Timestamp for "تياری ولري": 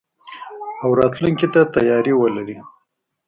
1.73-2.57